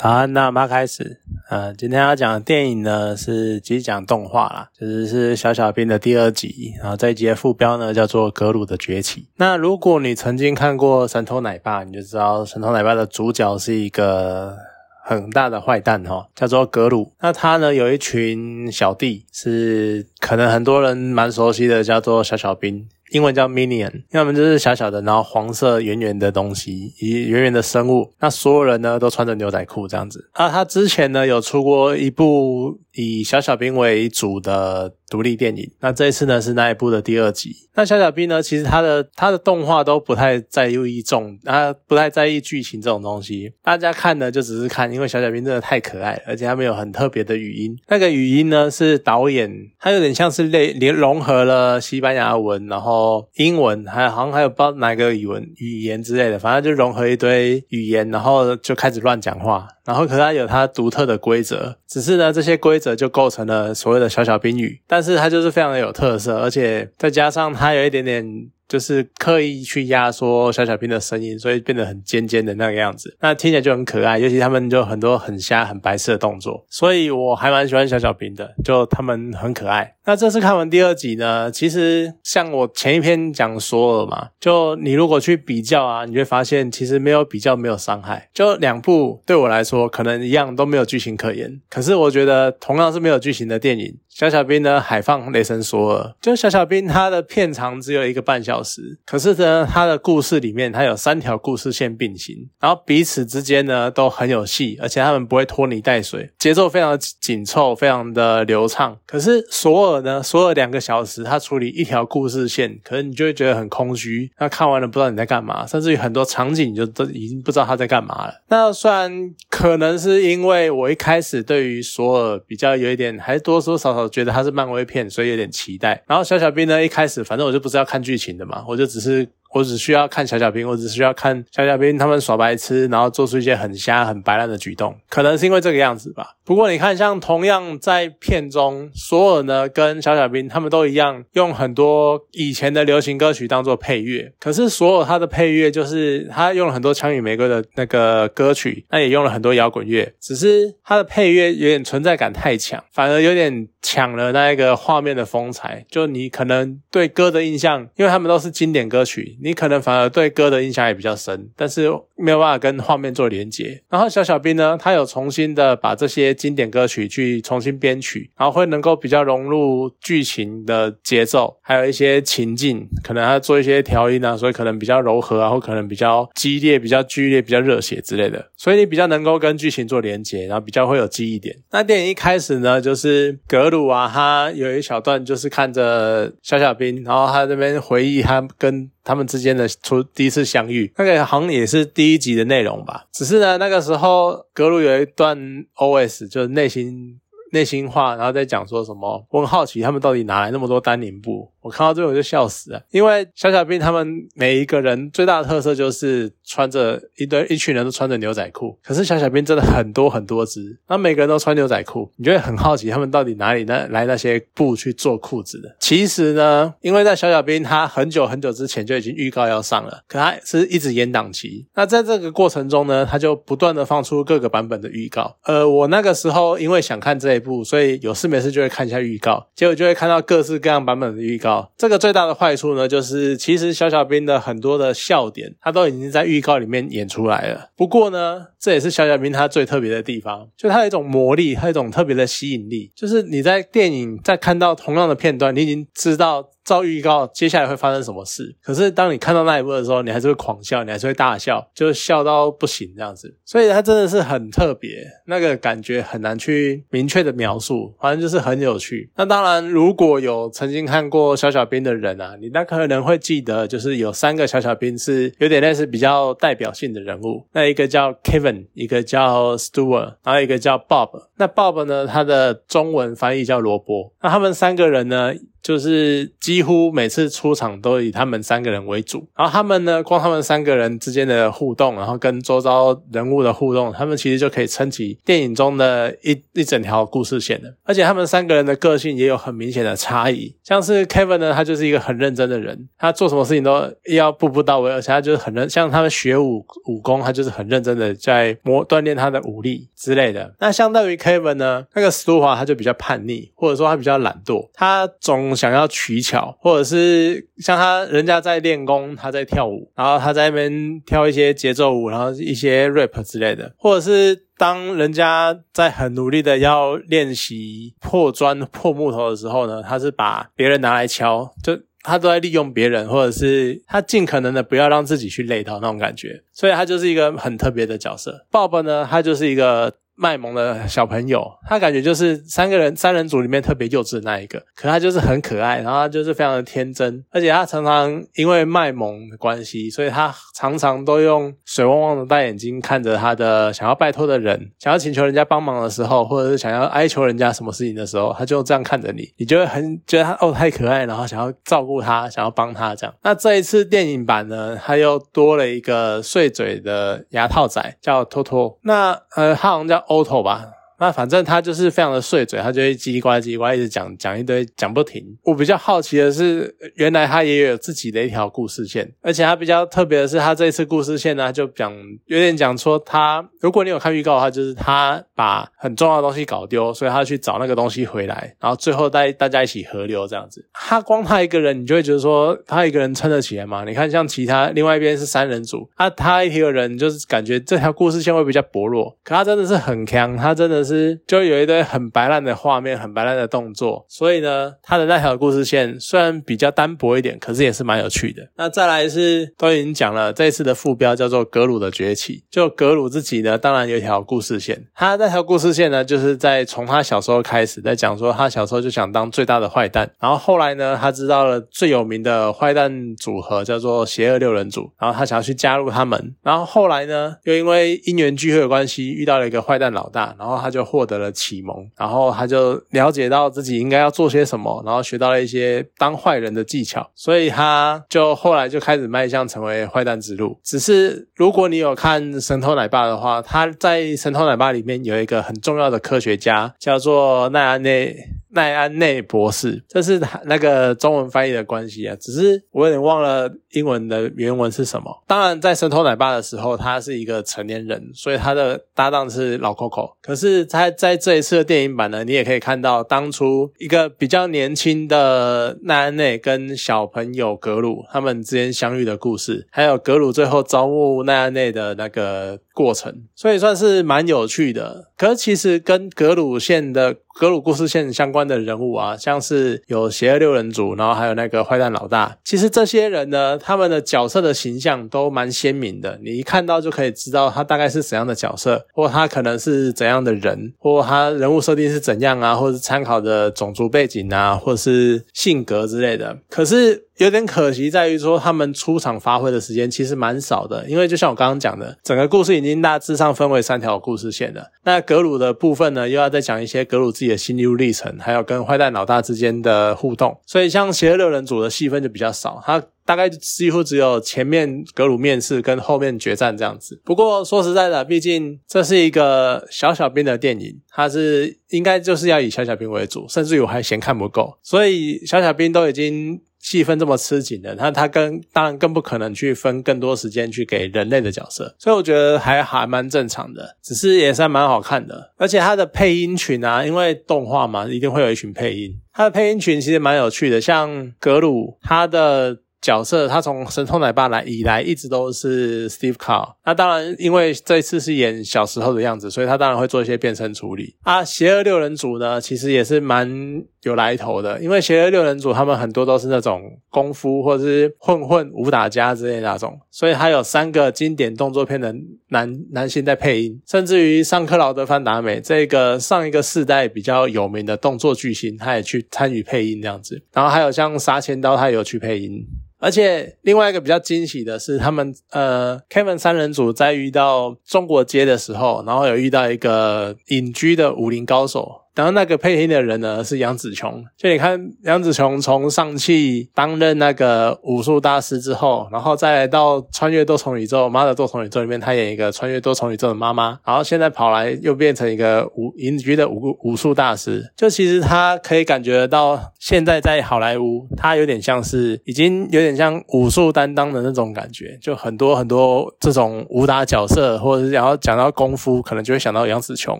[0.00, 1.20] 好，那我们开始。
[1.50, 6.72] 呃，今天要讲的电影呢是即讲动画啦，就是是小小兵的第二集。
[6.80, 9.22] 然后这一集的副标呢叫做《格鲁的崛起》。
[9.38, 14.56] 那如果你曾经看过《神偷奶爸》，你就知道《神偷奶爸》的主角是一个
[15.04, 17.12] 很大的坏蛋哈，叫做格鲁。
[17.20, 22.86] 那他呢有一群小弟，是可能很多人蛮熟悉的，叫做小小兵。
[23.10, 28.12] 英文叫 Minion，要么就是小小的，然后黄色圆圆的东西，一圆圆的生物。
[28.20, 30.28] 那所有人呢都穿着牛仔裤这样子。
[30.32, 34.94] 啊，他之前呢有出过一部以小小兵为主的。
[35.10, 37.50] 独立电影，那这一次呢是那一部的第二集。
[37.74, 43.50] 那小小兵呢，其实他的他的动画都不太在意重，他不太在意剧情这种东西。
[43.62, 47.74] 大家看呢就只是看，因为小小兵真的太可爱，而且他们有很特别的语音。
[47.88, 49.50] 那个语音呢是导演，
[49.80, 59.68] 他有点像是类连融合了西班牙文，然后哦英文，还好像还有不知道哪个语文语言之类的，反正就融合一堆语言，然后就开始乱讲话。
[59.84, 68.50] 然后，可是它有它独特的规则，只是呢，这些规则就构成了所谓的小小宾语，但是它就是非常的有特色，而且再加上它有一点点。
[68.68, 74.18] 就是刻意去压缩小小兵的声音，所以变得很尖尖的那个样子，那听起来就很可爱。
[74.18, 79.94] 尤其他们就很多很瞎、很白色的动作，所以我还蛮喜欢小小兵的，就他们很可爱。
[80.04, 88.28] 那这次看完第二集呢，其实像我前一篇讲索尔嘛，就你如果去比较啊，你会发现其实没有比较没有伤害。
[88.32, 98.58] 就两部对我来说可能一样都没有剧情可言，可是我觉得同样是没有剧情的电影，小小兵呢海放雷神索尔，就小小兵他的片长只有一个半小。
[98.60, 108.98] 时，可是呢，他的故事里面，他有三条故事线并行，然后彼此之间呢都很有戏，而且他们不会拖泥带水，节奏非常紧凑，非常的流畅。
[109.06, 118.42] 可是索尔呢，索尔两个小时他处理一条故事线，可是你就会觉得很空虚，那看完了不知道你在干嘛，甚至于很多场景你就都已经不知道他在干嘛了。
[118.48, 126.02] 那虽然可能是因为我一开始对于索尔比较有一点，还多多少少觉得它是漫威片，所以有点期待。
[126.08, 128.44] 然后小小兵呢，一开始反正我就不是要看剧情的。
[128.44, 129.28] 嘛，我就只是。
[129.52, 136.36] 我只需要看小小兵，我只需要看小小兵他们耍白痴，然后做出一些很瞎、很白烂的举动，可能是因为这个样子吧。
[136.44, 144.32] 不过你看，像同样在片中，索尔呢跟小小兵他们都一样，用很多以前的流行歌曲当做配乐。
[144.40, 155.84] 可是索尔他的配乐就是他用了很多枪与玫瑰的那个歌曲，那也用了很多摇滚乐，只是他的配乐有点存在感太强，反而有点抢了那一个画面的风采。
[155.90, 159.37] 就你可能对歌的印象，因为他们都是经典歌曲。
[159.42, 163.82] 你可能反而对歌的印象也比较深，但是没有办法跟画面做连接。
[163.88, 181.56] 然后小小兵呢，他有重新的把这些经典歌曲去重新编曲，然后会能够比较融入剧情的节奏，还有一些情境，可能他做一些调音啊，所以可能比较柔和啊，或可能比较激烈、比较剧烈、比较热血之类的，所以你比较能够跟剧情做连接，然后比较会有记忆点。
[181.70, 188.90] 那电影一开始呢，就是格鲁啊，他有一小段就是看着小小兵，然后他这边回忆他跟。
[189.08, 193.06] 他们之间的初第一次相遇，那个好像也是第一集的内容吧。
[193.10, 195.38] 只是呢，那个时候格鲁有一段
[195.76, 197.18] OS，就是内心。
[197.50, 199.26] 内心话，然后在讲说什么？
[199.30, 201.50] 我很好奇他们到底哪来那么多单宁布？
[201.68, 215.74] 我看到最后就笑死了，因为小小兵他们每一个人最大的特色就是穿着一堆一群人都穿着牛仔裤，可是小小兵真的很多很多只，那每个人都穿牛仔裤，你就会很好奇他们到底哪里那来那些布去做裤子的？
[215.80, 221.66] 其实呢，因为在小小兵他很久很久之前就已经预告要上了，可他是一直延档期。
[221.74, 225.36] 那在这个过程中呢，他就不断的放出各个版本的预告。
[225.44, 227.38] 呃，我那个时候因为想看这一。
[227.38, 231.57] 部，所以有事没事就会看一下预告，结果就会看到各式各样版本的预告。
[231.76, 237.70] 这个最大的坏处呢，就是其实小小兵的很多的笑点，他都已经在预告里面演出来了。
[237.76, 246.50] 不过呢，这也是小小兵他最特别的地方，就他有一种魔力，他有一种特别的吸引力，就是你在电影在看到同样的片段，你已经知道。
[246.68, 248.54] 照预告，接下来会发生什么事？
[248.62, 253.34] 可是当你看到那一幕的时候，你还是会狂笑，你还是会大笑，就笑到不行这样子。
[253.42, 259.10] 所以它真的是很特别，那个感觉很难去明确的描述，反正就是很有趣。
[259.16, 267.46] 那当然，如果有曾经看过小小兵的人啊，你那可能会记得，就是有三个小小兵是有点类似比较代表性的人物。
[267.52, 271.08] 那一个叫 Kevin，一个叫 Stewart，然后一个叫 Bob。
[271.38, 274.12] 那 Bob 呢，他的中文翻译叫萝卜。
[274.20, 275.32] 那他们三个人呢？
[275.62, 279.26] 就是几乎每次出场都以他们三个人为主。
[279.36, 287.74] 然后他们呢，光他们三个人之间的互动，然后跟周遭人物的互动，他们其实就可以撑起电影中的一一整条故事线的。
[287.84, 290.54] 而且他们三个人的个性也有很明显的差异。
[290.64, 300.54] 像是 Kevin 呢，他就是一个很认真的人，他做什么事情都要步步到位，而且他就是很认，像他们学武武功，他就是很认真的在磨锻炼他的武力之类的。
[300.60, 328.46] 那相对于 Kevin 呢，那个史 u 华他就比较叛逆，或者说他比较懒惰，他总想要取巧，或者是像他人家在练功，他在跳舞，然后他在那边跳一些节奏舞，然后一些 rap 之类的，或者是当人家在很努力的要练习破砖破木头的时候呢，他是把别人拿来敲，就他都在利用别人，或者是他尽可能的不要让自己去累到那种感觉，所以他就是一个很特别的角色。
[328.50, 329.94] Bob 呢，他就是一个。
[330.18, 353.14] 卖萌的小朋友，他感觉就是三个人三人组里面特别幼稚的那一个，可他就是很可爱，然后他就是非常的天真，而且他常常因为卖萌的关系，所以他常常都用水汪汪的大眼睛看着他的想要拜托的人，想要请求人家帮忙的时候，或者是想要哀求人家什么事情的时候，他就这样看着你，你就会很觉得他哦太可爱，然后想要照顾他，想要帮他这样。
[353.22, 358.76] 那这一次电影版呢，他又多了一个碎嘴的牙套仔，叫托托。
[358.82, 360.04] 那呃，他好像叫。
[360.08, 360.77] Auto 吧。
[360.98, 365.24] 那反正他就是非常的碎嘴，他就会叽里呱啦叽里呱啦一直讲讲一堆讲不停。
[365.44, 371.92] 我比较好奇的是，原来他也有自己的一条故事线，而且他比较特别的是，他这一次故事线呢，就讲
[372.26, 380.68] 有点讲说他，如果你有看预告的话，就是他把很重要的东西搞丢，所以他去找那个东西回来，然后最后带大家一起合流这样子。
[380.72, 383.84] 他光他一个人，你就会觉得说他一个人撑得起来吗？
[383.86, 390.87] 你看像其他另外一边是三人组，他他一个人就是感觉这条故事线会比较薄弱，可他真的是很强，他真的。
[390.88, 398.48] 是，就有一堆很白烂的画面，很白烂的动作，所以呢，他的那条故事线虽然比较单薄一点，可是也是蛮有趣的。
[398.56, 402.42] 那再来是都已经讲了，这一次的副标叫做格鲁的崛起。
[402.50, 420.77] 就格鲁自己呢，当然有一条故事线，他那条故事线呢，就是在从他小时候开始，在讲说他小时候就想当最大的坏蛋，然后后来呢，他知道了最有名的坏蛋组合叫做邪恶六人组，然后他想要去加入他们，然后后来呢，又因为因缘聚会的关系，遇到了一个坏蛋老大，然后他就。
[420.78, 430.56] 就获得了启蒙，然后他就了解到自己应该要做些什么，然后学到了一些当坏人的技巧，所以他就后来就开始迈向成为坏蛋之路。
[430.62, 438.14] 只是如果你有看《神偷奶爸》的话，他在《神偷奶爸》里面有一个很重要的科学家，叫做奈安内。
[438.58, 445.22] 奈安内博士，这是那个中文翻译的关系啊，只是我有点忘了英文的原文是什么。
[445.28, 450.14] 当然，在神偷奶爸的时候，他是一个成年人，所以他的搭档是老 Coco。
[450.20, 465.08] 可是他在这一次的电影版呢，你也可以看到当初一个比较年轻的奈安内跟小朋友格鲁他们之间相遇的故事，还有格鲁最后招募奈安内的那个过程，所以算是蛮有趣的。
[465.16, 467.16] 可是其实跟格鲁线的。
[467.38, 472.36] 格鲁故事线相关的人物啊，像是有邪恶六人组，然后还有那个坏蛋老大。
[472.42, 486.38] 其实这些人呢，他们的角色的形象都蛮鲜明的，你一看到就可以知道他大概是怎样的角色，或他可能是怎样的人，或他人物设定是怎样啊，或是参考的种族背景啊，或是性格之类的。
[486.50, 487.04] 可是。
[487.18, 494.70] 有点可惜在于说，他们出场发挥的时间其实蛮少的，因为就像我刚刚讲的，整个故事已经大致上分为三条故事线了。
[494.84, 500.40] 那格鲁的部分呢，又要再讲一些格鲁自己的心路历程，还有跟坏蛋老大之间的互动。
[500.46, 507.00] 所以像邪恶六人组的戏份就比较少，他大概几乎只有前面格鲁面试跟后面决战这样子。
[507.04, 516.40] 不过说实在的，毕竟这是一个小小兵的电影，它是应该就是要以小小兵为主，甚至于我还嫌看不够，所以小小兵都已经。
[516.60, 525.32] 戏份这么吃紧的，那他更当然更不可能去分更多时间去给人类的角色，所以我觉得还还蛮正常的，只是也算蛮好看的。
[525.36, 532.58] 而且他的配音群啊，因为动画嘛，一定会有一群配音，他的配音群其实蛮有趣的，像格鲁他的。
[532.80, 541.24] 角色他从神偷奶爸来以来一直都是 Steve Carl，那当然因为这一次是演小时候的样子，所以他当然会做一些变身处理啊。
[541.24, 551.92] 邪恶六人组呢，其实也是蛮有来头的，因为邪恶六人组他们很多都是那种功夫或者是混混武打家之类那种，所以他有三个经典动作片的
[552.28, 562.46] 男男性在配音，甚至于上克劳德范达美这个上一个世代比较有名的动作巨星，他也去参与配音这样子，然后还有像杀千刀，他也有去配音。
[562.78, 571.82] 而且另外一个比较惊喜的是，他们呃，Kevin 三人组在遇到中国街的时候，然后有遇到一个隐居的武林高手。
[571.98, 574.04] 然后那个配音的人呢是杨紫琼。
[574.16, 587.52] 就你看杨紫琼从上汽担任那个武术大师之后，然后再来到穿越多重宇宙妈的多重宇宙里面，她演一个穿越多重宇宙的妈妈，然后现在跑来又变成一个武隐居的武武术大师。
[587.56, 599.98] 就其实她可以感觉到，现在在好莱坞，她有点像是已经有点像武术担当的那种感觉，就很多很多这种武打角色，或者是然后讲到功夫，可能就会想到杨紫琼。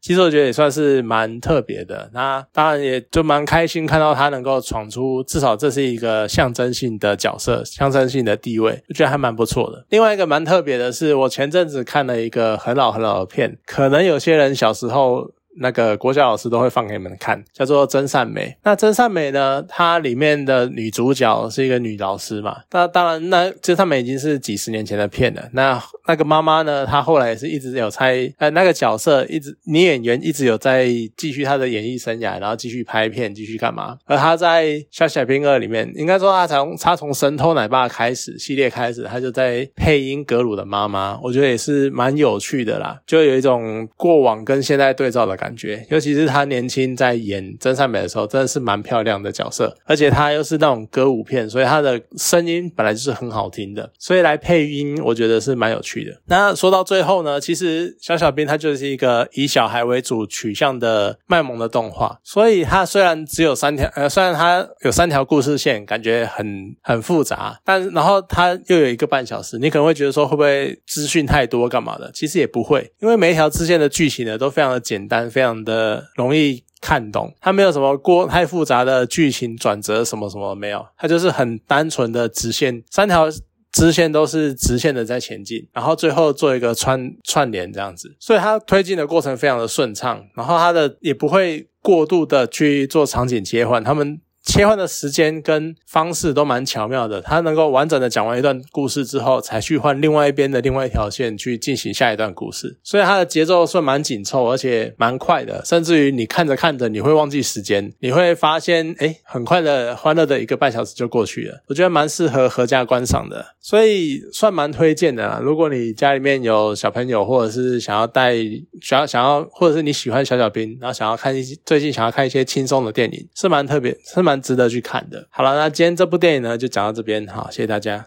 [0.00, 2.08] 其实我觉得也算是蛮特别别的。
[2.12, 9.84] 那当然也就蛮开心看到他能够闯出，至少这是一个象征性的角色，象征性的地位，我觉得还蛮不错的。
[9.88, 15.32] 另外一个蛮特别的是，我前阵子看了一个很老很老的片，可能有些人小时候。
[15.56, 18.46] 那个国小老师都会放给你们看，叫做《真善美》。
[18.62, 22.56] 那《真善美》呢，它里面的女主角是一个女老师嘛。
[22.72, 25.48] 那当然，那《真善美》已经是几十年前的片了。
[25.52, 33.96] 那那个妈妈呢，她后来也是一直有猜，呃，那个角色一直女演员一直有在继续她的演艺生涯，然后继续拍片，继续干嘛？
[34.06, 45.43] 而她在《小小兵二》里面，应该说她从她从《神偷奶爸》开始系列开始，她就在配音格鲁的妈妈，我觉得也是蛮有趣的啦，就有一种过往跟现在对照的感。
[45.44, 56.18] 感觉，尤其是她年轻在演真善美的时候，真的是蛮漂亮的角色，而且她又是那种歌舞片，所以她的声音本来就是很好听的，所以来配音，我觉得是蛮有趣的。
[56.28, 72.10] 那说到最后呢，其实小小兵它就是一个以小孩为主取向的卖萌的动画，所以它虽然只有三条，呃，虽然它有三条故事线，感觉很很复杂，但然后它又有一个半小时，你可能会觉得说会不会资讯太多干嘛的？
[72.14, 75.30] 其实也不会，因为每一条支线的剧情呢都非常的简单。
[75.34, 83.26] 非常的容易看懂，它没有什么过太复杂的剧情转折，什么什么没有，它就是很单纯的直线，三条
[83.72, 94.20] 直线都是直线的在前进，然后最后做一个串串联这样子，所以它推进的过程非常的顺畅，然后它的也不会过度的去做场景切换，他们。
[94.54, 111.64] 切换的时间跟方式都蛮巧妙的，他能够完整的讲完一段故事之后，才去换另外一边的另外一条线去进行下一段故事，所以它的节奏算蛮紧凑，而且蛮快的，甚至于你看着看着你会忘记时间，你会发现哎，很快的欢乐的一个半小时就过去了。
[111.66, 115.40] 我觉得蛮适合合家观赏的，所以算蛮推荐的。
[115.42, 118.36] 如果你家里面有小朋友，或者是想要带
[118.80, 124.43] 想要想要，或者是你喜欢小小兵，然后想要看一些最近想要看一些轻松的电影，是蛮特别，是蛮。
[124.44, 125.26] 值得去看的。
[125.30, 127.26] 好了，那今天这部电影呢，就讲到这边。
[127.26, 128.06] 好，谢谢大家。